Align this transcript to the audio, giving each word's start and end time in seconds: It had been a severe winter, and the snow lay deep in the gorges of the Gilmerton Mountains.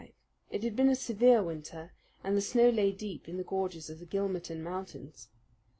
It 0.49 0.63
had 0.63 0.75
been 0.75 0.89
a 0.89 0.95
severe 0.95 1.43
winter, 1.43 1.93
and 2.23 2.35
the 2.35 2.41
snow 2.41 2.69
lay 2.71 2.91
deep 2.91 3.29
in 3.29 3.37
the 3.37 3.43
gorges 3.43 3.87
of 3.87 3.99
the 3.99 4.07
Gilmerton 4.07 4.63
Mountains. 4.63 5.29